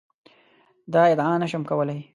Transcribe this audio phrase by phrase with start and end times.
[0.93, 1.99] دا ادعا نه شم کولای.